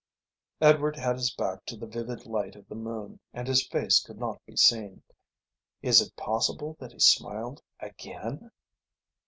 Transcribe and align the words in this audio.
Edward 0.61 0.95
had 0.95 1.15
his 1.17 1.29
back 1.29 1.63
to 1.67 1.77
the 1.77 1.85
vivid 1.85 2.25
light 2.25 2.55
of 2.55 2.67
the 2.67 2.73
moon 2.73 3.19
and 3.33 3.47
his 3.47 3.67
face 3.67 4.01
could 4.01 4.17
not 4.17 4.43
be 4.47 4.55
seen. 4.57 5.03
Is 5.83 6.01
it 6.01 6.15
possible 6.15 6.75
that 6.79 6.91
he 6.93 6.97
smiled 6.99 7.61
again? 7.79 8.49